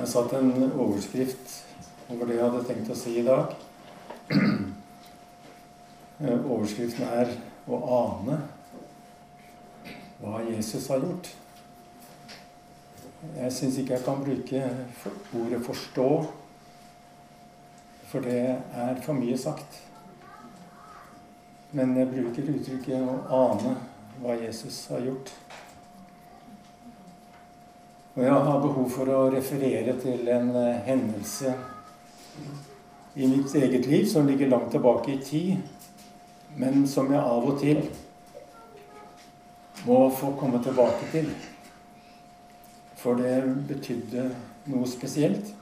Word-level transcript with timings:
Jeg 0.00 0.06
har 0.06 0.12
satt 0.14 0.32
en 0.32 0.70
overskrift 0.80 1.50
over 2.08 2.24
det 2.24 2.38
jeg 2.38 2.44
hadde 2.46 2.60
tenkt 2.64 2.86
å 2.88 2.94
si 2.96 3.10
i 3.20 3.24
dag. 3.26 3.50
Overskriften 6.54 7.04
er 7.04 7.34
'Å 7.68 7.80
ane 7.98 8.38
hva 10.22 10.40
Jesus 10.46 10.88
har 10.88 11.04
gjort'. 11.04 11.28
Jeg 13.42 13.52
syns 13.52 13.76
ikke 13.82 13.98
jeg 13.98 14.06
kan 14.06 14.24
bruke 14.24 14.64
ordet 15.42 15.60
'forstå', 15.68 16.32
for 18.06 18.20
det 18.24 18.40
er 18.72 19.04
for 19.04 19.20
mye 19.20 19.36
sagt. 19.36 19.82
Men 21.72 21.92
jeg 21.98 22.08
bruker 22.14 22.48
uttrykket 22.56 23.04
'å 23.04 23.20
ane 23.42 23.76
hva 24.22 24.40
Jesus 24.46 24.86
har 24.86 25.04
gjort'. 25.04 25.36
Og 28.16 28.24
jeg 28.24 28.32
har 28.46 28.62
behov 28.62 28.88
for 28.90 29.10
å 29.14 29.18
referere 29.30 29.94
til 30.02 30.26
en 30.34 30.48
uh, 30.56 30.80
hendelse 30.82 31.52
i 33.14 33.28
mitt 33.30 33.54
eget 33.54 33.86
liv 33.86 34.06
som 34.10 34.26
ligger 34.26 34.50
langt 34.50 34.72
tilbake 34.74 35.12
i 35.14 35.20
tid, 35.22 35.60
men 36.58 36.82
som 36.90 37.10
jeg 37.12 37.22
av 37.22 37.46
og 37.46 37.60
til 37.62 37.84
må 39.86 40.00
få 40.10 40.32
komme 40.40 40.58
tilbake 40.62 41.06
til. 41.12 41.30
For 42.98 43.22
det 43.22 43.38
betydde 43.70 44.26
noe 44.72 44.90
spesielt. 44.90 45.54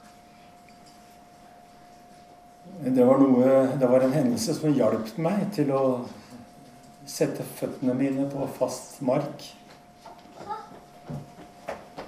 Det 2.79 3.05
var, 3.05 3.21
noe, 3.21 3.53
det 3.77 3.93
var 3.93 4.03
en 4.03 4.17
hendelse 4.17 4.57
som 4.57 4.73
hjalp 4.73 5.13
meg 5.21 5.45
til 5.53 5.69
å 5.75 5.83
sette 7.09 7.45
føttene 7.45 7.93
mine 7.97 8.25
på 8.33 8.49
fast 8.57 9.01
mark 9.05 9.45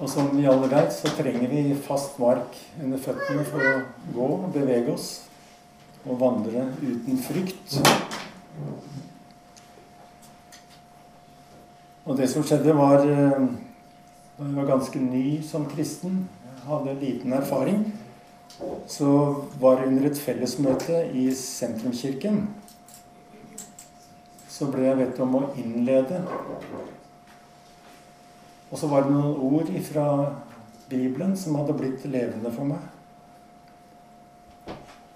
og 0.02 0.10
som 0.10 0.32
vi 0.34 0.48
alle 0.50 0.68
vet, 0.72 0.90
så 0.94 1.12
trenger 1.14 1.52
vi 1.52 1.76
fast 1.86 2.18
mark 2.20 2.58
under 2.82 3.02
føttene 3.02 3.46
for 3.46 3.62
å 3.62 3.74
gå 4.16 4.30
bevege 4.56 4.96
oss 4.96 5.10
og 6.02 6.18
vandre 6.24 6.66
uten 6.82 7.20
frykt. 7.22 7.78
Og 12.02 12.18
det 12.18 12.32
som 12.32 12.42
skjedde, 12.44 12.74
var 12.74 13.06
eh, 13.06 13.44
Da 14.42 14.48
jeg 14.48 14.56
var 14.58 14.66
ganske 14.66 14.98
ny 14.98 15.26
som 15.46 15.68
kristen, 15.70 16.24
hadde 16.66 16.96
liten 16.98 17.34
erfaring, 17.38 17.84
så 18.90 19.12
var 19.62 19.78
det 19.78 19.92
under 19.92 20.08
et 20.10 20.18
fellesmøte 20.18 21.04
i 21.14 21.28
sentrumskirken 21.38 22.48
så 24.62 24.68
ble 24.70 24.84
jeg 24.86 24.98
bedt 25.00 25.20
om 25.24 25.38
å 25.40 25.46
innlede 25.58 26.20
og 28.72 28.80
så 28.80 28.88
var 28.88 29.04
det 29.04 29.12
noen 29.12 29.36
ord 29.44 29.70
fra 29.84 30.08
Bibelen 30.92 31.36
som 31.38 31.58
hadde 31.60 31.76
blitt 31.76 32.06
levende 32.08 32.52
for 32.56 32.68
meg. 32.72 32.80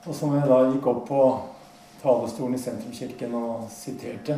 Og 0.05 0.13
som 0.15 0.35
jeg 0.35 0.49
da 0.49 0.59
gikk 0.69 0.89
opp 0.91 1.05
på 1.07 1.21
talerstolen 2.01 2.57
i 2.57 2.61
sentrumskirken 2.61 3.33
og 3.39 3.65
siterte. 3.73 4.37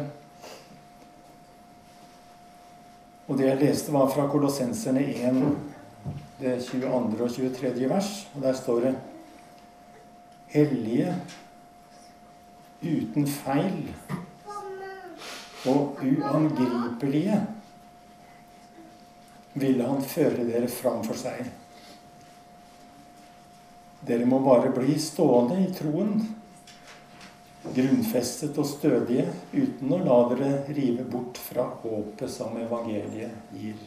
Og 3.27 3.35
det 3.39 3.49
jeg 3.49 3.59
leste, 3.59 3.91
var 3.91 4.07
fra 4.13 4.29
Kolossenserne 4.31 5.03
1, 5.03 5.41
det 6.39 6.53
22. 6.63 7.17
og 7.19 7.33
23. 7.33 7.89
vers. 7.89 8.13
Og 8.35 8.45
der 8.45 8.55
står 8.55 8.85
det 8.85 8.95
Hellige, 10.47 11.11
uten 12.79 13.27
feil 13.27 13.89
og 15.67 15.99
uangripelige 15.99 17.41
ville 19.59 19.86
han 19.88 20.02
føre 20.03 20.45
dere 20.47 20.69
fram 20.72 21.03
for 21.05 21.17
seg. 21.17 21.45
Dere 24.08 24.27
må 24.30 24.39
bare 24.45 24.72
bli 24.75 24.95
stående 25.02 25.58
i 25.63 25.72
troen, 25.75 26.16
grunnfestet 27.67 28.55
og 28.62 28.68
stødige, 28.69 29.25
uten 29.51 29.91
å 29.91 30.00
la 30.06 30.18
dere 30.31 30.51
rive 30.72 31.03
bort 31.09 31.40
fra 31.41 31.66
håpet 31.81 32.31
som 32.31 32.56
evangeliet 32.62 33.53
gir. 33.57 33.78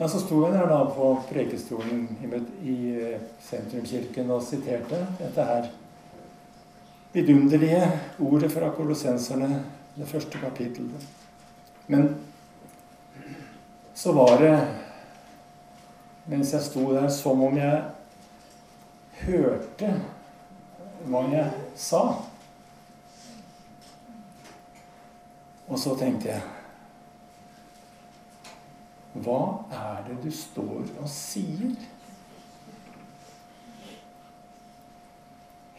Ja, 0.00 0.08
Så 0.08 0.22
sto 0.22 0.38
jeg 0.46 0.54
der 0.54 0.70
da 0.70 0.78
på 0.88 1.10
prekestolen 1.28 2.06
i 2.64 2.76
eh, 2.96 3.20
sentrumskirken 3.44 4.30
og 4.32 4.40
siterte 4.46 5.02
dette 5.18 5.44
her 5.44 5.68
vidunderlige 7.12 7.82
ordet 8.24 8.48
fra 8.54 8.70
kolossenserne, 8.72 9.60
det 9.98 10.08
første 10.08 10.38
kapittelet. 10.40 11.04
Men 11.90 12.14
så 14.00 14.12
var 14.12 14.38
det, 14.40 14.68
mens 16.24 16.54
jeg 16.54 16.62
sto 16.64 16.86
der, 16.94 17.08
som 17.12 17.42
om 17.44 17.56
jeg 17.60 17.82
hørte 19.20 19.90
hva 21.04 21.20
jeg 21.28 21.50
sa. 21.76 22.00
Og 25.68 25.76
så 25.82 25.92
tenkte 26.00 26.30
jeg 26.32 26.40
Hva 29.20 29.40
er 29.74 29.98
det 30.06 30.16
du 30.22 30.30
står 30.32 30.86
og 31.02 31.10
sier? 31.12 31.74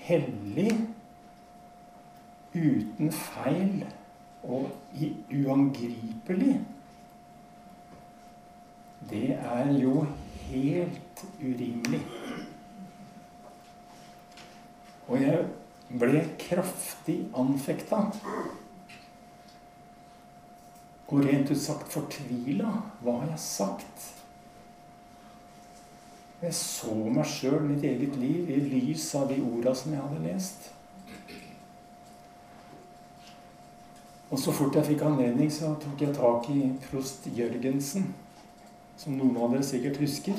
Hellig, 0.03 0.75
uten 2.53 3.09
feil 3.15 3.87
og 4.43 4.69
uangripelig 5.31 6.59
det 9.11 9.35
er 9.35 9.71
jo 9.81 10.05
helt 10.47 11.25
urimelig. 11.41 12.01
Og 15.07 15.21
jeg 15.21 15.43
ble 15.99 16.23
kraftig 16.39 17.17
anfekta. 17.35 18.05
Og 21.11 21.25
rent 21.27 21.51
ut 21.51 21.59
sagt 21.59 21.91
fortvila. 21.91 22.71
Hva 23.03 23.17
har 23.19 23.33
jeg 23.33 23.43
sagt? 23.43 24.07
Jeg 26.41 26.55
så 26.57 26.95
meg 26.95 27.27
sjøl, 27.29 27.59
mitt 27.67 27.83
eget 27.85 28.15
liv, 28.17 28.47
i 28.49 28.61
lys 28.71 29.11
av 29.19 29.27
de 29.29 29.41
orda 29.43 29.75
som 29.77 29.91
jeg 29.93 30.01
hadde 30.01 30.23
lest. 30.23 30.71
Og 34.31 34.39
så 34.39 34.55
fort 34.55 34.79
jeg 34.79 34.87
fikk 34.93 35.03
anledning, 35.05 35.51
så 35.51 35.75
tok 35.83 36.01
jeg 36.01 36.15
tak 36.15 36.47
i 36.49 36.71
prost 36.87 37.27
Jørgensen 37.35 38.13
som 39.01 39.17
noen 39.17 39.37
av 39.41 39.49
dere 39.55 39.65
sikkert 39.65 39.97
husker. 40.03 40.37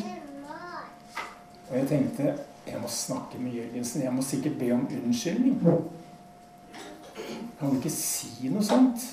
Og 1.66 1.72
jeg 1.74 1.88
tenkte 1.90 2.34
jeg 2.62 2.78
må 2.78 2.86
snakke 2.86 3.40
med 3.42 3.56
Jørgensen. 3.56 4.04
Jeg 4.04 4.14
må 4.14 4.22
sikkert 4.22 4.54
be 4.60 4.68
om 4.70 4.84
unnskyldning. 4.86 5.56
Kan 7.58 7.72
du 7.72 7.80
ikke 7.80 7.90
si 7.90 8.52
noe 8.52 8.62
sånt? 8.62 9.08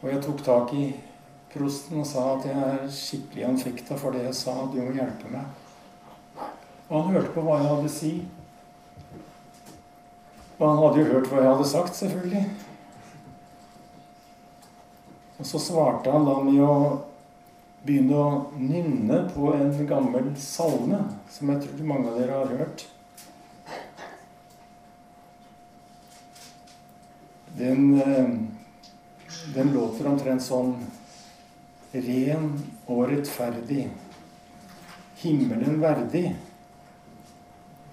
Og 0.00 0.08
jeg 0.08 0.22
tok 0.24 0.40
tak 0.46 0.72
i 0.72 0.86
prosten 1.52 2.00
og 2.00 2.08
sa 2.08 2.24
at 2.38 2.48
jeg 2.48 2.56
er 2.56 2.88
skikkelig 2.94 3.46
anfekta 3.50 4.00
for 4.00 4.16
det 4.16 4.24
jeg 4.30 4.38
sa. 4.38 4.56
Du 4.72 4.80
må 4.80 4.94
hjelpe 4.96 5.28
meg. 5.34 5.44
Og 6.88 6.96
han 6.96 7.18
hørte 7.18 7.34
på 7.36 7.44
hva 7.44 7.60
jeg 7.60 7.68
hadde 7.74 7.90
å 7.90 7.94
si. 7.98 8.14
Og 10.56 10.64
han 10.64 10.82
hadde 10.86 11.04
jo 11.04 11.10
hørt 11.12 11.28
hva 11.28 11.44
jeg 11.44 11.52
hadde 11.52 11.68
sagt, 11.68 12.00
selvfølgelig. 12.00 12.69
Og 15.40 15.46
så 15.48 15.58
svarte 15.58 16.12
han 16.12 16.26
da 16.28 16.34
med 16.44 16.58
å 16.60 16.72
begynne 17.80 18.16
å 18.20 18.32
nynne 18.60 19.22
på 19.32 19.54
en 19.56 19.70
gammel 19.88 20.26
salme 20.36 20.98
som 21.32 21.48
jeg 21.54 21.62
tror 21.64 21.86
mange 21.88 22.10
av 22.10 22.18
dere 22.20 22.40
har 22.42 22.52
hørt. 22.58 22.84
Den, 27.56 28.00
eh, 28.00 28.28
den 29.54 29.72
låter 29.72 30.12
omtrent 30.12 30.44
sånn 30.44 30.76
Ren 31.90 32.52
og 32.86 33.08
rettferdig, 33.10 33.88
himmelen 35.24 35.80
verdig, 35.82 36.36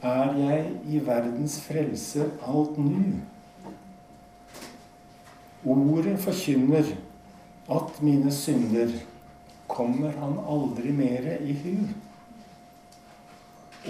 er 0.03 0.35
jeg 0.38 0.67
i 0.85 1.00
verdens 1.00 1.57
frelser 1.63 2.29
alt 2.45 2.77
nu. 2.77 3.15
Ordet 5.65 6.19
forkynner 6.21 6.91
at 7.69 8.01
mine 8.01 8.31
synder 8.31 8.91
kommer 9.67 10.13
han 10.19 10.37
aldri 10.47 10.91
mere 10.95 11.37
i 11.43 11.55
hu. 11.63 11.75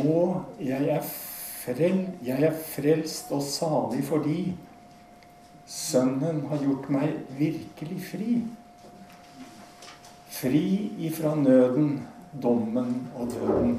Og 0.07 0.61
jeg 0.61 0.89
er, 0.93 1.03
frel, 1.03 2.07
jeg 2.25 2.43
er 2.43 2.57
frelst 2.75 3.31
og 3.33 3.43
salig 3.45 4.03
fordi 4.05 4.39
Sønnen 5.67 6.45
har 6.47 6.61
gjort 6.63 6.85
meg 6.95 7.15
virkelig 7.35 7.97
fri. 8.07 8.37
Fri 10.31 10.61
ifra 11.09 11.33
nøden, 11.35 11.97
dommen 12.31 12.93
og 13.17 13.33
døden. 13.33 13.73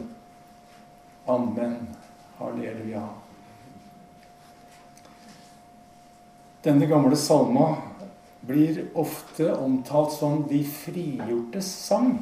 Amen. 1.28 1.78
Halleluja. 2.36 3.06
Denne 6.64 6.86
gamle 6.90 7.16
salma 7.16 7.70
blir 8.48 8.80
ofte 8.98 9.52
omtalt 9.54 10.14
som 10.16 10.42
de 10.48 10.62
frigjortes 10.64 11.68
sang. 11.84 12.14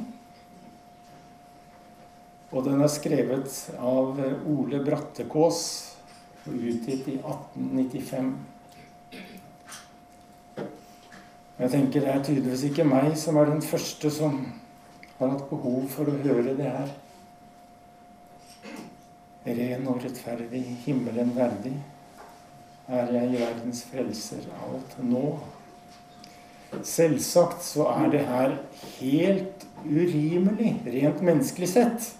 Og 2.51 2.63
den 2.67 2.83
er 2.83 2.91
skrevet 2.91 3.55
av 3.79 4.19
Ole 4.47 4.79
Brattekås 4.83 5.63
og 6.47 6.53
utgitt 6.53 7.09
i 7.11 7.17
1895. 7.19 8.29
Jeg 11.57 11.73
tenker 11.73 12.03
det 12.05 12.13
er 12.13 12.23
tydeligvis 12.23 12.67
ikke 12.69 12.85
meg 12.85 13.15
som 13.17 13.39
er 13.41 13.49
den 13.49 13.63
første 13.65 14.11
som 14.13 14.39
har 15.17 15.31
hatt 15.33 15.47
behov 15.49 15.87
for 15.89 16.07
å 16.07 16.19
høre 16.21 16.53
det 16.55 16.69
her. 16.69 16.95
Ren 19.47 19.87
og 19.87 20.03
rettferdig, 20.03 20.63
himmelen 20.83 21.31
verdig, 21.35 21.73
er 22.87 23.11
jeg 23.15 23.31
i 23.31 23.39
verdens 23.41 23.83
frelser 23.89 24.43
alt 24.63 24.97
nå. 25.03 25.37
Selvsagt 26.85 27.63
så 27.65 27.87
er 27.93 28.11
det 28.13 28.25
her 28.27 28.55
helt 28.99 29.65
urimelig, 29.85 30.75
rent 30.85 31.21
menneskelig 31.21 31.69
sett. 31.69 32.11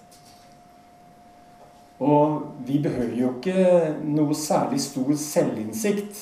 Og 2.00 2.42
vi 2.66 2.80
behøver 2.82 3.16
jo 3.18 3.32
ikke 3.38 3.94
noe 4.06 4.36
særlig 4.38 4.82
stor 4.86 5.16
selvinnsikt 5.18 6.20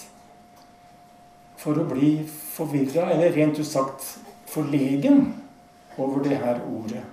for 1.59 1.81
å 1.81 1.87
bli 1.89 2.17
forvirra, 2.27 3.09
eller 3.11 3.35
rent 3.35 3.59
ut 3.59 3.67
sagt 3.67 4.07
forlegen, 4.51 5.33
over 5.97 6.23
det 6.23 6.37
her 6.39 6.59
ordet. 6.67 7.03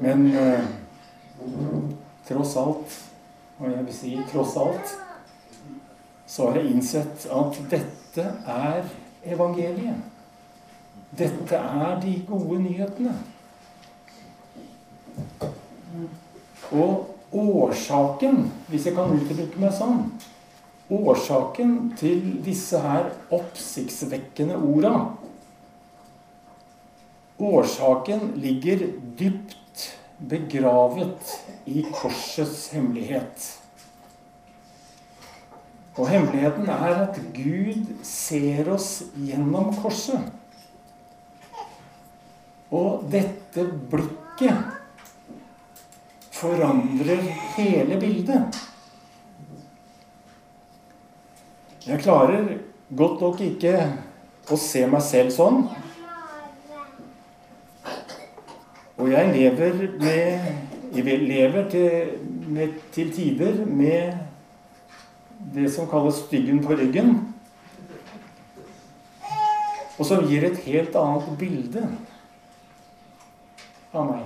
Men 0.00 0.26
eh, 0.34 0.64
tross 2.28 2.56
alt, 2.56 2.96
og 3.58 3.70
jeg 3.70 3.86
vil 3.86 3.94
si 3.94 4.12
tross 4.32 4.56
alt, 4.58 4.94
så 6.30 6.46
har 6.46 6.60
jeg 6.60 6.70
innsett 6.70 7.26
at 7.34 7.56
dette 7.72 8.26
er 8.46 8.84
evangeliet. 9.26 9.98
Dette 11.18 11.58
er 11.58 11.96
de 12.02 12.12
gode 12.28 12.60
nyhetene. 12.62 13.16
Og 16.70 17.16
årsaken, 17.34 18.44
hvis 18.70 18.86
jeg 18.86 18.94
kan 18.94 19.10
uttrykke 19.14 19.62
meg 19.62 19.74
sånn 19.74 20.04
Årsaken 20.90 21.92
til 21.98 22.22
disse 22.42 22.78
her 22.82 23.12
oppsiktsvekkende 23.30 24.56
orda 24.58 24.94
Årsaken 27.38 28.32
ligger 28.42 28.82
dypt 29.18 29.84
begravet 30.30 31.30
i 31.70 31.84
korsets 31.94 32.66
hemmelighet. 32.74 33.59
Og 35.98 36.06
hemmeligheten 36.08 36.68
er 36.70 37.00
at 37.02 37.16
Gud 37.34 37.88
ser 38.06 38.68
oss 38.70 39.02
gjennom 39.18 39.72
korset. 39.82 40.28
Og 42.70 43.08
dette 43.10 43.64
blikket 43.90 44.76
forandrer 46.40 47.26
hele 47.56 47.98
bildet. 48.00 48.60
Jeg 51.86 52.00
klarer 52.04 52.54
godt 52.96 53.20
nok 53.24 53.40
ikke 53.42 53.74
å 54.50 54.58
se 54.60 54.86
meg 54.86 55.02
selv 55.02 55.34
sånn. 55.34 55.64
Og 59.00 59.08
jeg 59.10 59.30
lever, 59.32 59.86
med, 59.98 60.50
jeg 60.94 61.20
lever 61.24 61.70
til, 61.72 62.10
med, 62.52 62.74
til 62.94 63.12
tider 63.16 63.64
med 63.66 64.29
det 65.54 65.70
som 65.72 65.88
kalles 65.88 66.14
'styggen 66.14 66.64
på 66.64 66.72
ryggen'. 66.72 67.32
Og 69.98 70.06
som 70.06 70.24
gir 70.28 70.44
et 70.44 70.58
helt 70.58 70.96
annet 70.96 71.38
bilde 71.38 71.88
av 73.92 74.06
meg 74.06 74.24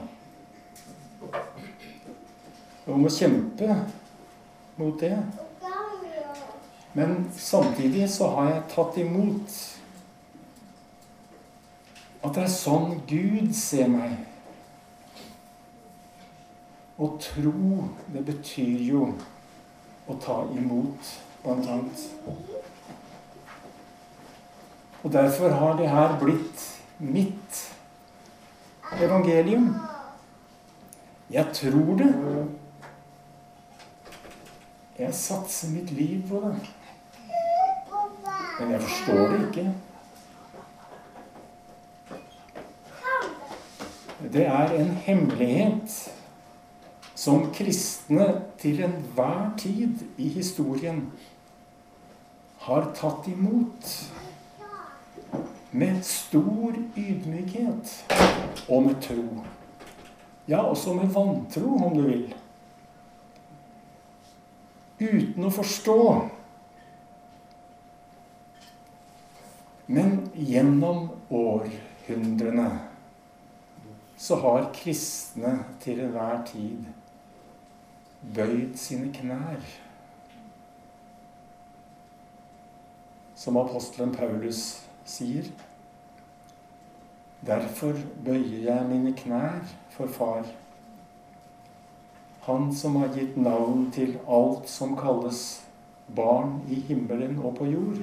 og 2.87 3.01
må 3.01 3.09
kjempe 3.09 3.77
mot 4.77 5.01
det. 5.01 5.17
Men 6.95 7.31
samtidig 7.37 8.11
så 8.13 8.29
har 8.37 8.51
jeg 8.51 8.67
tatt 8.75 8.99
imot 9.03 9.57
at 12.25 12.37
det 12.37 12.45
er 12.45 12.53
sånn 12.53 13.01
Gud 13.09 13.51
ser 13.57 13.89
meg. 13.91 14.15
Å 16.95 17.09
tro, 17.19 17.89
det 18.15 18.23
betyr 18.29 18.85
jo 18.87 19.09
å 20.09 20.17
ta 20.21 20.43
imot, 20.53 21.13
blant 21.43 21.69
annet. 21.69 22.05
Og 25.05 25.13
derfor 25.13 25.49
har 25.49 25.77
det 25.77 25.89
her 25.89 26.19
blitt 26.21 26.65
mitt 26.99 27.75
evangelium. 29.01 29.75
Jeg 31.31 31.47
tror 31.53 31.97
det. 31.99 32.13
Jeg 34.99 35.15
satser 35.15 35.69
mitt 35.71 35.91
liv 35.91 36.29
på 36.29 36.41
det. 36.45 36.55
Men 38.61 38.71
jeg 38.71 38.83
forstår 38.83 39.29
det 39.29 39.41
ikke. 39.49 39.75
Det 44.33 44.47
er 44.47 44.73
en 44.73 44.91
hemmelighet 44.91 46.14
som 47.25 47.47
kristne 47.57 48.27
til 48.61 48.83
enhver 48.85 49.55
tid 49.57 50.03
i 50.21 50.29
historien 50.35 51.07
har 52.67 52.91
tatt 52.97 53.29
imot 53.33 53.93
med 55.73 56.03
stor 56.05 56.77
ydmykhet 57.01 57.93
og 58.69 58.83
med 58.87 58.99
tro. 59.07 59.25
Ja, 60.49 60.61
også 60.69 60.93
med 60.99 61.15
vantro, 61.15 61.71
om 61.87 61.97
du 61.97 62.03
vil 62.05 62.27
uten 65.01 65.47
å 65.49 65.53
forstå. 65.53 66.01
Men 69.87 70.19
gjennom 70.37 71.09
århundrene 71.33 72.69
så 74.21 74.37
har 74.45 74.69
kristne 74.77 75.57
til 75.81 76.05
enhver 76.05 76.45
tid 76.53 76.85
bøyd 78.35 78.75
sine 78.81 79.13
knær. 79.13 79.63
Som 83.37 83.61
apostelen 83.61 84.15
Paulus 84.17 84.65
sier. 85.05 85.53
Derfor 87.45 87.99
bøyer 88.25 88.61
jeg 88.71 88.91
mine 88.91 89.13
knær 89.19 89.65
for 89.93 90.09
Far 90.09 90.47
han 92.47 92.75
som 92.77 92.97
har 92.97 93.09
gitt 93.17 93.37
navn 93.41 93.87
til 93.95 94.19
alt 94.29 94.69
som 94.69 94.93
kalles 94.99 95.39
barn 96.13 96.59
i 96.69 96.77
himmelen 96.89 97.39
og 97.41 97.57
på 97.57 97.69
jord. 97.71 98.03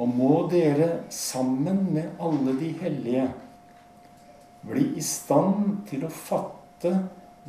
Og 0.00 0.08
må 0.08 0.30
dere 0.48 1.02
sammen 1.12 1.84
med 1.92 2.16
alle 2.16 2.56
de 2.56 2.70
hellige 2.80 3.26
bli 4.64 4.86
i 4.96 5.04
stand 5.04 5.82
til 5.90 6.06
å 6.08 6.12
fatte 6.12 6.61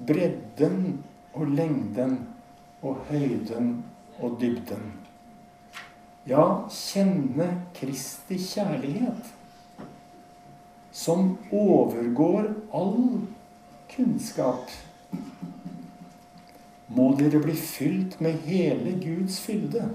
bredden 0.07 1.03
og 1.33 1.47
lengden 1.47 2.19
og 2.83 3.01
høyden 3.09 3.83
og 4.19 4.37
dybden. 4.41 4.91
Ja, 6.27 6.63
kjenne 6.71 7.49
Kristi 7.75 8.37
kjærlighet, 8.39 9.33
som 10.91 11.37
overgår 11.51 12.53
all 12.71 13.23
kunnskap 13.91 14.71
må 16.93 17.09
dere 17.17 17.41
bli 17.41 17.55
fylt 17.57 18.19
med 18.21 18.41
hele 18.45 18.95
Guds 19.01 19.39
fylde. 19.41 19.87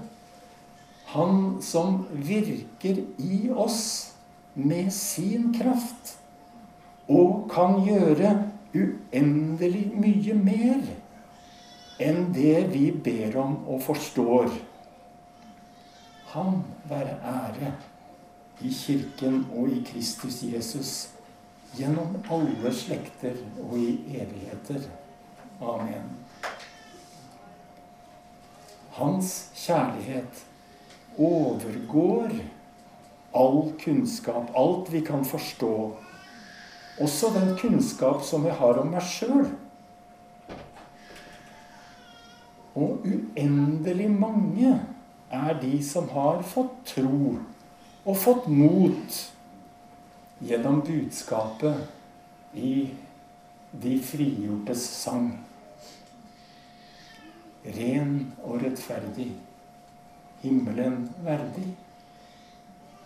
Han 1.13 1.59
som 1.63 2.03
virker 2.13 3.01
i 3.17 3.49
oss 3.49 3.81
med 4.53 4.91
sin 4.93 5.53
kraft 5.55 6.17
og 7.09 7.47
kan 7.49 7.79
gjøre 7.87 8.33
uendelig 8.75 9.85
mye 9.97 10.35
mer 10.37 10.81
enn 11.99 12.29
det 12.33 12.69
vi 12.73 12.89
ber 12.91 13.37
om 13.41 13.57
og 13.67 13.81
forstår. 13.83 14.51
Han 16.33 16.61
være 16.89 17.17
ære 17.25 17.71
i 18.61 18.71
Kirken 18.73 19.45
og 19.55 19.71
i 19.73 19.81
Kristus 19.87 20.43
Jesus 20.43 20.93
gjennom 21.77 22.17
alle 22.31 22.73
slekter 22.73 23.37
og 23.63 23.77
i 23.79 23.91
evigheter. 24.19 24.85
Amen. 25.61 26.07
Hans 28.95 29.51
kjærlighet 29.55 30.45
overgår 31.17 32.31
all 33.35 33.73
kunnskap, 33.83 34.49
alt 34.55 34.93
vi 34.93 35.01
kan 35.05 35.25
forstå. 35.25 35.73
Også 36.99 37.31
den 37.33 37.53
kunnskap 37.57 38.23
som 38.27 38.45
jeg 38.45 38.57
har 38.59 38.79
om 38.81 38.89
meg 38.91 39.03
sjøl. 39.07 39.47
Og 42.79 43.05
uendelig 43.07 44.09
mange 44.11 44.73
er 45.31 45.59
de 45.61 45.77
som 45.83 46.09
har 46.11 46.41
fått 46.43 46.73
tro 46.93 47.37
og 48.05 48.17
fått 48.17 48.47
mot 48.51 49.19
gjennom 50.43 50.81
budskapet 50.87 52.55
i 52.55 52.73
de 53.83 53.95
frigjortes 54.03 54.83
sang. 55.03 55.31
Ren 57.63 58.13
og 58.41 58.63
rettferdig, 58.63 59.31
himmelen 60.41 61.01
verdig, 61.23 61.67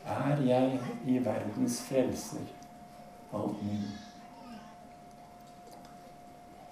er 0.06 0.44
jeg 0.46 0.80
i 1.10 1.18
verdens 1.26 1.80
frelser 1.88 2.63
min. 3.34 3.84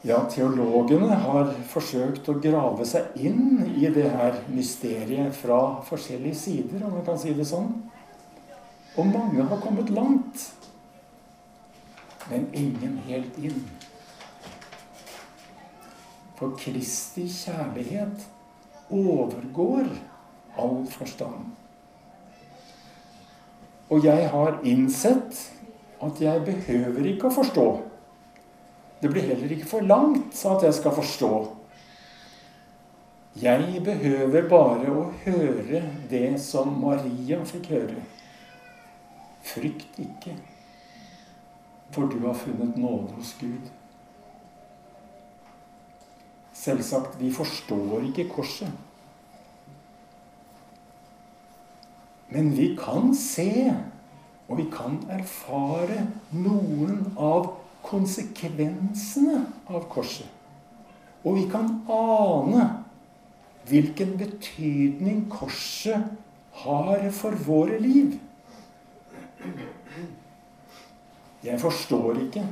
Ja, 0.01 0.23
teologene 0.25 1.13
har 1.13 1.51
forsøkt 1.69 2.29
å 2.31 2.39
grave 2.41 2.85
seg 2.89 3.13
inn 3.21 3.59
i 3.69 3.85
det 3.93 4.07
her 4.09 4.39
mysteriet 4.49 5.35
fra 5.37 5.59
forskjellige 5.85 6.39
sider, 6.39 6.87
om 6.87 6.95
jeg 6.97 7.05
kan 7.05 7.19
si 7.21 7.35
det 7.37 7.45
sånn. 7.45 7.69
Og 8.97 9.05
mange 9.07 9.45
har 9.45 9.61
kommet 9.61 9.93
langt. 9.93 10.47
Men 12.31 12.49
ingen 12.57 12.97
helt 13.05 13.37
inn. 13.37 13.61
For 16.39 16.57
Kristi 16.57 17.27
kjærlighet 17.29 18.25
overgår 18.89 19.85
all 20.57 20.81
forstand. 20.89 21.51
Og 23.91 24.05
jeg 24.05 24.29
har 24.33 24.57
innsett 24.65 25.45
at 26.01 26.21
jeg 26.21 26.43
behøver 26.45 27.07
ikke 27.13 27.29
å 27.29 27.35
forstå. 27.35 27.65
Det 29.01 29.09
blir 29.09 29.25
heller 29.25 29.51
ikke 29.53 29.69
for 29.69 29.85
langt 29.85 30.35
så 30.37 30.55
at 30.55 30.67
jeg 30.67 30.77
skal 30.77 30.95
forstå. 30.97 31.31
Jeg 33.41 33.79
behøver 33.85 34.47
bare 34.49 34.91
å 34.91 35.05
høre 35.23 35.83
det 36.11 36.35
som 36.43 36.73
Maria 36.81 37.39
fikk 37.47 37.69
høre. 37.71 38.01
Frykt 39.41 39.97
ikke, 40.01 40.35
for 41.95 42.11
du 42.11 42.19
har 42.27 42.37
funnet 42.37 42.75
nåde 42.77 43.15
hos 43.15 43.31
Gud. 43.39 43.71
Selvsagt, 46.61 47.15
vi 47.17 47.31
forstår 47.33 48.03
ikke 48.11 48.27
korset. 48.35 48.69
Men 52.31 52.51
vi 52.55 52.69
kan 52.79 53.15
se, 53.17 53.73
og 54.51 54.57
vi 54.59 54.65
kan 54.67 54.97
erfare 55.07 56.01
noen 56.35 57.05
av 57.15 57.53
konsekvensene 57.87 59.45
av 59.71 59.85
korset. 59.91 60.27
Og 61.23 61.37
vi 61.37 61.45
kan 61.47 61.69
ane 61.87 62.65
hvilken 63.69 64.17
betydning 64.19 65.23
korset 65.31 66.09
har 66.65 67.07
for 67.15 67.37
våre 67.47 67.79
liv. 67.79 68.17
Jeg 71.41 71.57
forstår 71.61 72.19
ikke, 72.25 72.43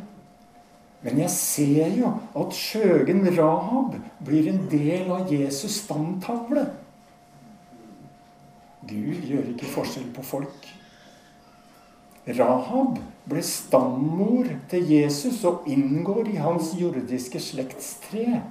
men 1.04 1.20
jeg 1.26 1.36
ser 1.36 2.00
jo 2.00 2.16
at 2.40 2.56
skjøgen 2.56 3.28
Rahab 3.36 4.00
blir 4.26 4.48
en 4.54 4.64
del 4.72 5.12
av 5.12 5.30
Jesus' 5.32 5.82
standtavle. 5.84 6.70
Gud 8.88 9.28
gjør 9.28 9.52
ikke 9.52 9.70
forskjell 9.76 10.08
på 10.16 10.24
folk. 10.26 10.70
Rahab 12.38 13.00
ble 13.30 13.42
stammor 13.46 14.50
til 14.70 14.90
Jesus 14.92 15.42
og 15.48 15.68
inngår 15.70 16.30
i 16.34 16.40
hans 16.42 16.74
jordiske 16.78 17.42
slektstre. 17.42 18.42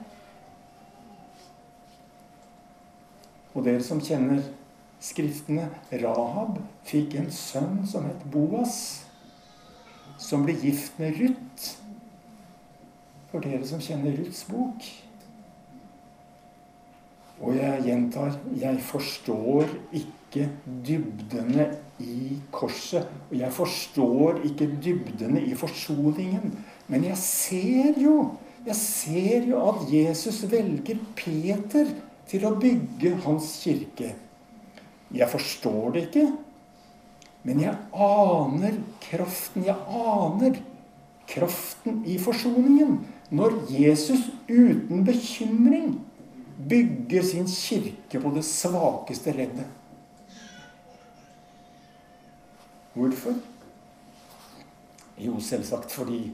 Og 3.55 3.65
dere 3.67 3.83
som 3.85 4.03
kjenner 4.03 4.43
Skriftene 4.99 5.69
Rahab 6.03 6.57
fikk 6.89 7.15
en 7.21 7.29
sønn 7.31 7.85
som 7.87 8.09
het 8.09 8.23
Boas, 8.33 9.05
som 10.19 10.43
ble 10.43 10.57
gift 10.59 10.99
med 10.99 11.21
Ruth. 11.21 11.69
For 13.31 13.45
dere 13.45 13.63
som 13.69 13.83
kjenner 13.83 14.17
Ruths 14.19 14.43
bok. 14.49 14.89
Og 17.39 17.55
jeg 17.55 17.85
gjentar 17.87 18.41
jeg 18.59 18.81
forstår 18.83 19.71
ikke 19.95 20.49
dybdene 20.67 21.69
i 22.01 22.39
korset. 22.55 23.07
Og 23.31 23.39
jeg 23.39 23.55
forstår 23.55 24.43
ikke 24.49 24.71
dybdene 24.83 25.43
i 25.47 25.55
forsoningen. 25.59 26.53
Men 26.89 27.09
jeg 27.11 27.19
ser 27.23 27.99
jo 28.03 28.19
jeg 28.67 28.77
ser 28.77 29.45
jo 29.49 29.61
at 29.71 29.85
Jesus 29.89 30.43
velger 30.51 30.99
Peter 31.17 31.89
til 32.29 32.43
å 32.45 32.57
bygge 32.61 33.15
hans 33.25 33.53
kirke. 33.63 34.11
Jeg 35.15 35.29
forstår 35.33 35.95
det 35.95 36.03
ikke, 36.09 36.27
men 37.49 37.63
jeg 37.63 37.79
aner 37.95 38.77
kraften. 39.07 39.65
Jeg 39.65 39.79
aner 39.89 40.59
kraften 41.31 42.03
i 42.05 42.19
forsoningen. 42.21 42.99
Når 43.31 43.57
Jesus 43.73 44.27
uten 44.49 45.05
bekymring 45.07 45.95
bygger 46.69 47.25
sin 47.25 47.49
kirke 47.49 48.21
på 48.21 48.33
det 48.35 48.45
svakeste 48.45 49.33
leddet. 49.37 49.69
Hvorfor? 52.99 53.35
Jo, 55.19 55.37
selvsagt 55.41 55.93
fordi 55.95 56.33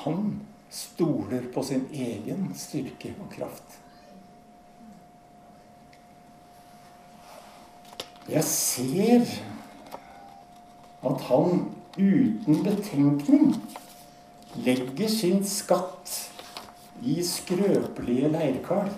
han 0.00 0.40
stoler 0.72 1.44
på 1.52 1.62
sin 1.66 1.82
egen 1.92 2.54
styrke 2.56 3.12
og 3.20 3.28
kraft. 3.34 3.76
Jeg 8.30 8.44
ser 8.44 9.28
at 11.10 11.28
han 11.28 11.64
uten 11.98 12.64
betenkning 12.64 13.54
legger 14.64 15.08
sin 15.10 15.44
skatt 15.44 16.16
i 17.02 17.20
skrøpelige 17.26 18.28
leirkar. 18.32 18.92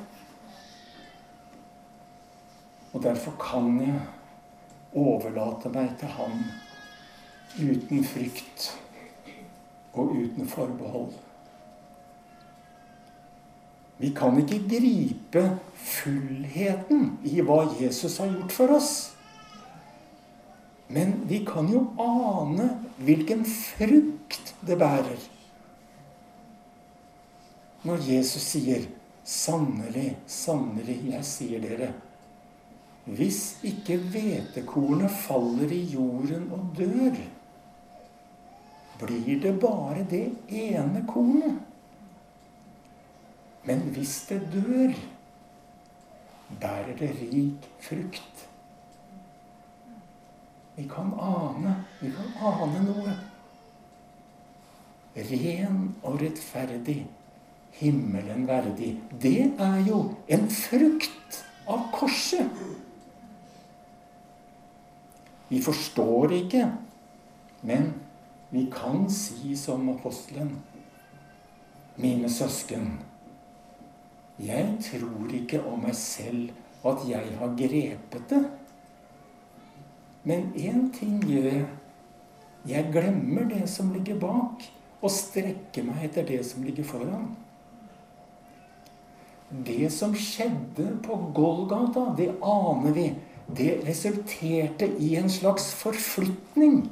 Og 2.93 3.03
derfor 3.03 3.35
kan 3.41 3.81
jeg 3.81 4.03
overlate 4.93 5.73
meg 5.73 5.97
til 5.99 6.21
han 6.21 6.45
uten 7.59 8.05
frykt 8.05 8.71
og 9.93 10.15
uten 10.17 10.49
forbehold. 10.49 11.13
Vi 13.99 14.11
kan 14.17 14.39
ikke 14.41 14.59
gripe 14.67 15.43
fullheten 15.79 17.19
i 17.29 17.43
hva 17.45 17.61
Jesus 17.79 18.17
har 18.19 18.33
gjort 18.33 18.55
for 18.57 18.77
oss. 18.79 18.93
Men 20.93 21.21
vi 21.29 21.43
kan 21.47 21.69
jo 21.73 21.85
ane 22.03 22.67
hvilken 22.99 23.45
frukt 23.49 24.55
det 24.67 24.79
bærer. 24.81 25.29
Når 27.83 28.03
Jesus 28.09 28.43
sier 28.43 28.89
'Sannelig, 29.25 30.17
sannelig, 30.27 30.99
jeg 31.13 31.25
sier 31.25 31.61
dere' 31.63 31.93
Hvis 33.05 33.59
ikke 33.67 33.97
hvetekornet 33.97 35.11
faller 35.11 35.71
i 35.75 35.81
jorden 35.91 36.51
og 36.55 36.69
dør, 36.79 37.17
blir 39.03 39.41
det 39.43 39.53
bare 39.61 40.07
det 40.11 40.25
ene 40.49 41.05
kornet. 41.09 41.59
Men 43.65 43.79
hvis 43.95 44.27
det 44.29 44.41
dør, 44.53 44.95
bærer 46.61 46.97
det 46.99 47.11
rik 47.21 47.69
frukt. 47.81 48.49
Vi 50.77 50.89
kan 50.89 51.13
ane, 51.21 51.85
vi 52.01 52.11
kan 52.11 52.33
ane 52.49 52.85
noe. 52.87 53.17
Ren 55.17 55.81
og 56.03 56.23
rettferdig, 56.23 57.03
himmelen 57.77 58.47
verdig. 58.49 58.95
Det 59.23 59.53
er 59.61 59.83
jo 59.87 60.07
en 60.29 60.49
frukt 60.51 61.43
av 61.69 61.91
korset. 61.93 62.63
Vi 65.53 65.61
forstår 65.61 66.33
ikke, 66.33 66.65
men 67.69 67.93
vi 68.53 68.67
kan 68.73 69.07
si 69.11 69.57
som 69.57 69.89
apostelen, 69.89 70.51
mine 71.97 72.29
søsken, 72.29 72.99
jeg 74.41 74.67
tror 74.83 75.33
ikke 75.37 75.61
om 75.69 75.85
meg 75.87 75.95
selv 75.97 76.51
at 76.89 77.05
jeg 77.09 77.37
har 77.39 77.55
grepet 77.57 78.29
det. 78.31 78.43
Men 80.25 80.53
én 80.57 80.89
ting 80.95 81.21
gjør 81.25 81.49
jeg. 81.51 81.67
Jeg 82.69 82.91
glemmer 82.95 83.49
det 83.51 83.65
som 83.71 83.91
ligger 83.93 84.19
bak, 84.23 84.63
og 85.03 85.11
strekker 85.11 85.87
meg 85.87 86.05
etter 86.07 86.27
det 86.27 86.41
som 86.47 86.63
ligger 86.63 86.87
foran. 86.87 87.33
Det 89.67 89.91
som 89.93 90.15
skjedde 90.15 90.93
på 91.05 91.17
Golgata, 91.35 92.07
det 92.17 92.31
aner 92.39 92.95
vi. 92.97 93.09
Det 93.53 93.83
resulterte 93.87 94.87
i 95.03 95.17
en 95.19 95.31
slags 95.31 95.73
forflytning. 95.75 96.87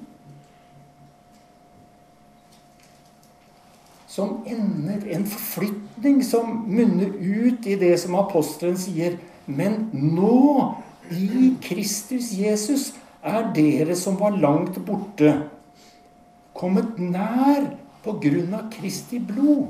Som 4.10 4.40
ender 4.46 5.06
En 5.14 5.26
forflytning 5.26 6.24
som 6.26 6.64
munner 6.66 7.12
ut 7.14 7.66
i 7.66 7.76
det 7.78 7.94
som 8.02 8.16
apostelen 8.18 8.78
sier. 8.78 9.18
Men 9.46 9.88
nå, 9.94 10.74
i 11.14 11.54
Kristus 11.62 12.32
Jesus, 12.34 12.90
er 13.22 13.52
dere 13.54 13.94
som 13.98 14.16
var 14.18 14.34
langt 14.34 14.78
borte, 14.86 15.34
kommet 16.56 16.98
nær 16.98 17.68
på 18.04 18.16
grunn 18.22 18.54
av 18.56 18.70
Kristi 18.72 19.20
blod. 19.22 19.68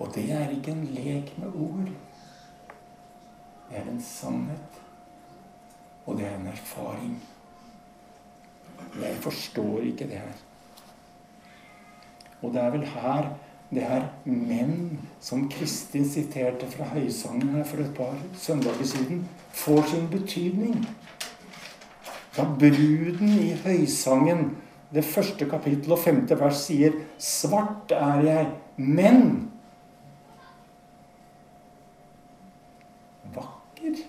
Og 0.00 0.12
det 0.14 0.28
er 0.32 0.52
ikke 0.54 0.72
en 0.72 0.86
lek 0.94 1.32
med 1.40 1.56
ord. 1.60 1.90
Det 3.70 3.80
er 3.80 3.90
en 3.90 4.00
sannhet. 4.04 4.78
Og 6.06 6.16
det 6.18 6.28
er 6.28 6.38
en 6.38 6.48
erfaring. 6.50 7.18
Jeg 9.00 9.18
forstår 9.26 9.90
ikke 9.90 10.08
det 10.08 10.22
her. 10.22 10.38
Og 12.42 12.54
det 12.54 12.62
er 12.62 12.74
vel 12.74 12.86
her 12.94 13.30
det 13.70 13.84
er 13.86 14.08
menn 14.26 14.98
som 15.22 15.44
Kristin 15.50 16.06
siterte 16.10 16.66
fra 16.72 16.88
Høysangen 16.90 17.52
her 17.54 17.66
for 17.68 17.82
et 17.84 17.92
par 17.94 18.16
søndager 18.34 18.88
siden, 18.92 19.20
får 19.54 19.84
sin 19.92 20.08
betydning. 20.10 20.80
Da 22.34 22.48
bruden 22.58 23.36
i 23.38 23.52
Høysangen, 23.62 24.56
det 24.90 25.04
første 25.06 25.46
kapittel 25.46 25.94
og 25.94 26.02
femte 26.02 26.40
vers, 26.40 26.64
sier 26.66 26.98
'Svart 27.18 27.94
er 27.94 28.20
jeg, 28.26 28.50
men' 28.76 29.50
Vakker. 33.34 34.02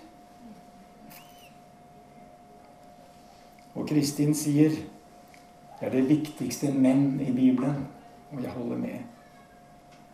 Og 3.74 3.88
Kristin 3.88 4.34
sier 4.34 4.70
det 4.70 5.86
er 5.86 5.90
det 5.90 6.08
viktigste 6.08 6.72
menn 6.72 7.20
i 7.20 7.32
Bibelen, 7.32 7.86
og 8.32 8.42
jeg 8.42 8.50
holder 8.50 8.76
med. 8.76 9.02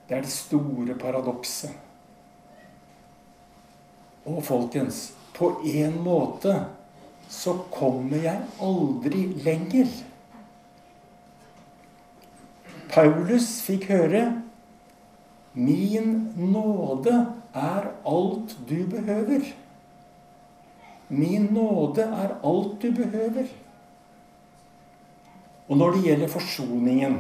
Det 0.09 0.17
er 0.17 0.25
det 0.25 0.33
store 0.33 0.95
paradokset. 0.99 1.71
Og 4.27 4.43
folkens, 4.45 5.13
på 5.35 5.53
en 5.65 6.01
måte 6.03 6.55
så 7.29 7.55
kommer 7.73 8.19
jeg 8.25 8.41
aldri 8.65 9.27
lenger. 9.45 9.89
Paulus 12.89 13.59
fikk 13.63 13.91
høre 13.93 14.25
Min 15.59 16.13
nåde 16.37 17.15
er 17.55 17.89
alt 18.07 18.53
du 18.69 18.87
behøver. 18.91 19.47
Min 21.09 21.49
nåde 21.53 22.05
er 22.05 22.37
alt 22.45 22.77
du 22.83 22.93
behøver. 22.95 23.49
Og 25.69 25.77
når 25.77 25.97
det 25.97 26.05
gjelder 26.05 26.31
forsoningen 26.33 27.19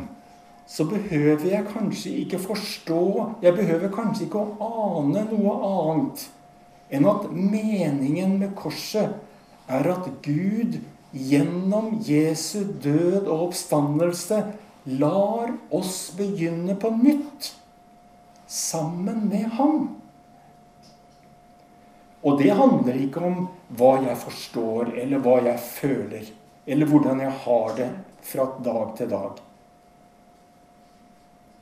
så 0.68 0.84
behøver 0.84 1.46
jeg 1.48 1.68
kanskje 1.72 2.10
ikke 2.22 2.38
forstå 2.42 3.04
Jeg 3.42 3.54
behøver 3.56 3.88
kanskje 3.92 4.26
ikke 4.26 4.42
å 4.42 4.74
ane 5.00 5.24
noe 5.30 5.54
annet 5.68 6.26
enn 6.92 7.08
at 7.08 7.28
meningen 7.32 8.38
med 8.40 8.54
korset 8.56 9.16
er 9.68 9.88
at 9.92 10.08
Gud 10.24 10.78
gjennom 11.12 11.98
Jesu 12.04 12.64
død 12.82 13.28
og 13.28 13.48
oppstandelse 13.48 14.42
lar 15.00 15.52
oss 15.74 15.96
begynne 16.16 16.76
på 16.80 16.90
nytt 16.96 17.52
sammen 18.48 19.26
med 19.28 19.48
ham. 19.58 19.82
Og 22.24 22.38
det 22.40 22.54
handler 22.56 22.96
ikke 23.04 23.24
om 23.24 23.42
hva 23.78 23.98
jeg 24.02 24.16
forstår, 24.20 24.94
eller 25.00 25.20
hva 25.22 25.36
jeg 25.44 25.60
føler, 25.64 26.30
eller 26.66 26.88
hvordan 26.88 27.20
jeg 27.24 27.36
har 27.44 27.76
det 27.76 27.90
fra 28.24 28.48
dag 28.64 28.96
til 28.98 29.12
dag. 29.12 29.44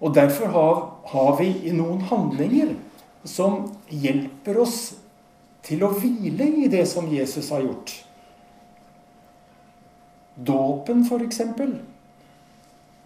Og 0.01 0.15
derfor 0.15 0.53
har, 0.53 0.83
har 1.13 1.37
vi 1.41 1.73
noen 1.73 2.03
handlinger 2.11 2.75
som 3.27 3.65
hjelper 3.89 4.61
oss 4.63 4.81
til 5.67 5.83
å 5.83 5.91
hvile 5.97 6.47
i 6.65 6.69
det 6.71 6.85
som 6.89 7.09
Jesus 7.11 7.49
har 7.55 7.65
gjort. 7.65 7.93
Dåpen, 10.37 11.03
f.eks. 11.09 11.41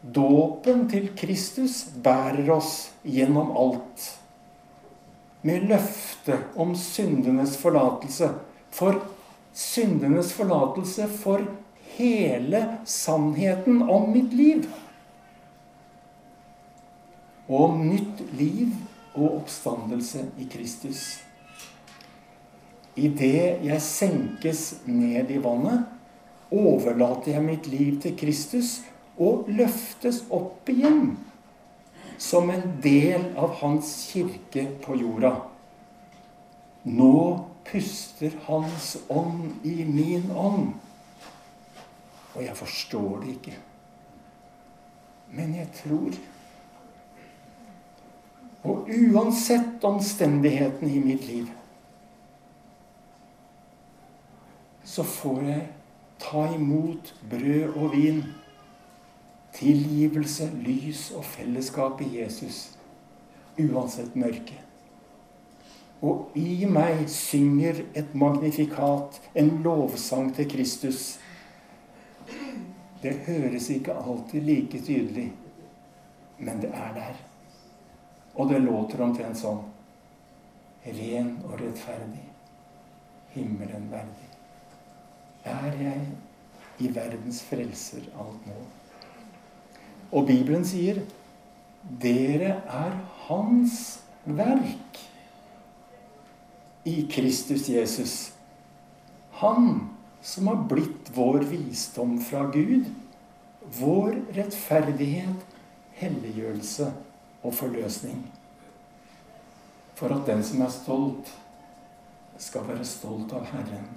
Dåpen 0.01 0.87
til 0.91 1.11
Kristus 1.17 1.85
bærer 2.03 2.51
oss 2.57 2.91
gjennom 3.07 3.55
alt. 3.57 4.07
Med 5.47 5.69
løfte 5.71 6.37
om 6.61 6.75
syndenes 6.77 7.55
forlatelse. 7.61 8.33
For 8.75 8.99
syndenes 9.57 10.35
forlatelse 10.37 11.07
for 11.23 11.47
hele 11.97 12.65
sannheten 12.89 13.83
om 13.87 14.11
mitt 14.13 14.35
liv 14.37 14.67
og 17.51 17.65
om 17.65 17.81
nytt 17.89 18.23
liv 18.39 18.71
og 19.17 19.41
oppstandelse 19.41 20.23
i 20.39 20.47
Kristus. 20.51 21.01
Idet 22.95 23.65
jeg 23.67 23.83
senkes 23.83 24.63
ned 24.87 25.31
i 25.35 25.41
vannet, 25.43 25.83
overlater 26.51 27.35
jeg 27.35 27.47
mitt 27.47 27.67
liv 27.71 27.99
til 28.03 28.15
Kristus 28.19 28.81
og 29.19 29.51
løftes 29.51 30.25
opp 30.31 30.71
igjen 30.71 31.17
som 32.21 32.51
en 32.53 32.77
del 32.85 33.31
av 33.39 33.55
Hans 33.63 33.93
kirke 34.11 34.67
på 34.85 34.99
jorda. 35.01 35.33
Nå 36.85 37.15
puster 37.67 38.35
Hans 38.47 38.93
ånd 39.09 39.65
i 39.67 39.85
min 39.89 40.31
ånd. 40.31 40.75
Og 42.35 42.43
jeg 42.45 42.57
forstår 42.57 43.23
det 43.23 43.33
ikke. 43.39 43.57
Men 45.35 45.55
jeg 45.57 45.71
tror 45.81 46.19
og 48.65 48.89
uansett 48.93 49.85
omstendighetene 49.85 50.93
i 50.93 51.01
mitt 51.05 51.27
liv, 51.29 51.47
så 54.85 55.05
får 55.07 55.43
jeg 55.47 55.67
ta 56.21 56.45
imot 56.55 57.15
brød 57.31 57.77
og 57.77 57.95
vin, 57.95 58.25
tilgivelse, 59.55 60.51
lys 60.67 61.11
og 61.17 61.25
fellesskap 61.25 62.03
i 62.05 62.11
Jesus, 62.19 62.59
uansett 63.59 64.17
mørke. 64.19 64.59
Og 66.03 66.37
i 66.39 66.65
meg 66.69 67.05
synger 67.13 67.83
et 67.95 68.15
magnifikat, 68.17 69.21
en 69.37 69.51
lovsang 69.65 70.31
til 70.37 70.49
Kristus. 70.49 71.19
Det 73.03 73.17
høres 73.27 73.69
ikke 73.73 73.97
alltid 73.97 74.47
like 74.49 74.85
tydelig, 74.85 75.33
men 76.39 76.63
det 76.63 76.73
er 76.75 76.95
der. 76.97 77.30
Og 78.35 78.51
det 78.51 78.61
låter 78.63 79.03
omtrent 79.03 79.39
sånn 79.39 79.63
Ren 80.81 81.35
og 81.45 81.59
rettferdig, 81.61 82.23
himmelen 83.35 83.91
verdig. 83.93 84.29
Er 85.45 85.75
jeg 85.77 86.07
i 86.81 86.89
verdens 86.95 87.43
frelser 87.45 88.07
alt 88.17 88.47
nå? 88.49 88.57
Og 90.17 90.25
Bibelen 90.31 90.65
sier 90.65 91.03
dere 92.01 92.57
er 92.65 92.97
Hans 93.27 94.01
verk 94.25 95.03
i 96.89 96.97
Kristus 97.13 97.69
Jesus. 97.69 98.17
Han 99.45 99.91
som 100.25 100.49
har 100.49 100.65
blitt 100.73 101.13
vår 101.13 101.45
visdom 101.53 102.17
fra 102.25 102.47
Gud, 102.53 102.89
vår 103.77 104.17
rettferdighet, 104.37 105.45
helliggjørelse 106.01 106.89
og 107.43 107.55
forløsning. 107.55 108.33
For 109.95 110.15
at 110.15 110.27
den 110.27 110.45
som 110.45 110.61
er 110.61 110.73
stolt, 110.73 111.33
skal 112.41 112.65
være 112.69 112.85
stolt 112.89 113.33
av 113.37 113.45
Herren. 113.51 113.89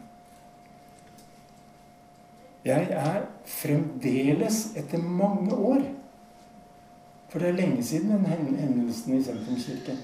Jeg 2.66 2.88
er 2.92 3.26
fremdeles, 3.48 4.66
etter 4.80 5.04
mange 5.04 5.56
år 5.56 5.84
For 7.30 7.42
det 7.42 7.48
er 7.50 7.56
lenge 7.58 7.84
siden 7.84 8.12
den 8.12 8.26
hendelsen 8.60 9.16
i 9.18 9.24
Sentrumskirken. 9.26 9.98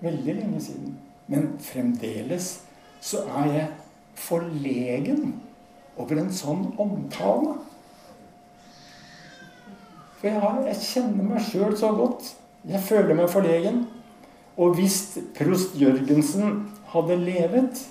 Veldig 0.00 0.34
lenge 0.34 0.60
siden. 0.62 0.92
Men 1.26 1.48
fremdeles 1.58 2.60
så 3.00 3.24
er 3.40 3.48
jeg 3.52 3.66
forlegen 4.14 5.34
over 5.96 6.20
en 6.22 6.30
sånn 6.30 6.62
omtale. 6.78 7.56
For 10.18 10.26
jeg, 10.26 10.40
har, 10.42 10.62
jeg 10.66 10.82
kjenner 10.82 11.28
meg 11.28 11.44
sjøl 11.46 11.76
så 11.78 11.92
godt. 11.94 12.32
Jeg 12.66 12.82
føler 12.82 13.14
meg 13.14 13.30
forlegen. 13.30 13.84
Og 14.58 14.74
hvis 14.74 15.18
prost 15.36 15.76
Jørgensen 15.78 16.64
hadde 16.90 17.18
levet, 17.22 17.84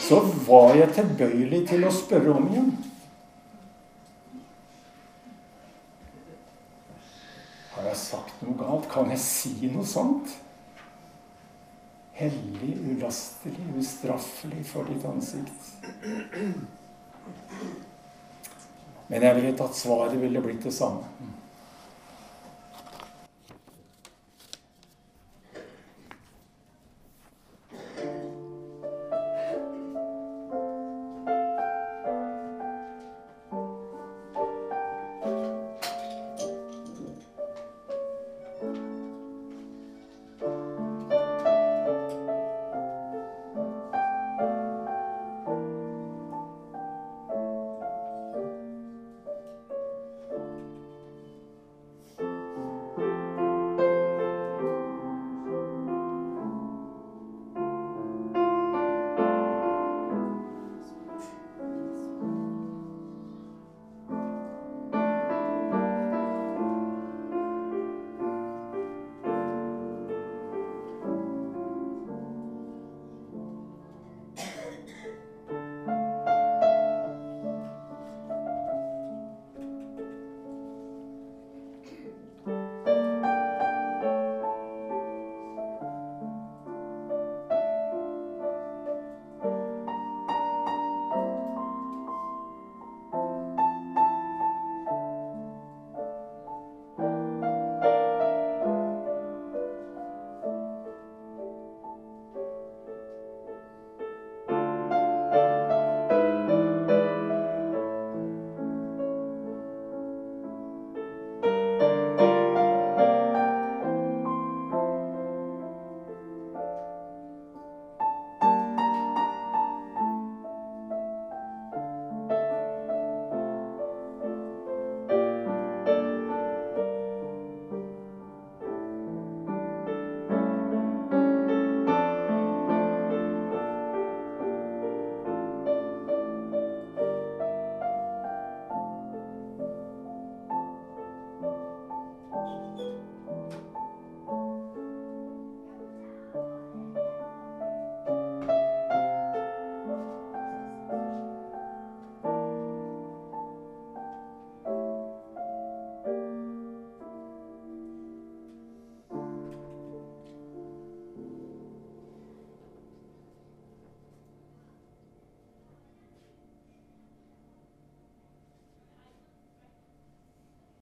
så 0.00 0.22
var 0.46 0.72
jeg 0.78 0.94
tilbøyelig 0.96 1.66
til 1.68 1.84
å 1.84 1.92
spørre 1.92 2.32
om 2.32 2.48
igjen. 2.48 2.72
Har 7.74 7.90
jeg 7.90 8.00
sagt 8.00 8.40
noe 8.44 8.56
galt? 8.56 8.88
Kan 8.92 9.12
jeg 9.12 9.20
si 9.20 9.52
noe 9.68 9.84
sånt? 9.88 10.32
Hellig, 12.16 12.74
ulastelig, 12.92 13.68
ustraffelig 13.80 14.64
for 14.68 14.88
ditt 14.88 15.04
ansikt. 15.08 15.72
Men 19.12 19.26
jeg 19.26 19.36
vet 19.42 19.58
at 19.60 19.76
svaret 19.76 20.16
ville 20.16 20.40
blitt 20.40 20.64
det 20.64 20.72
samme. 20.72 21.04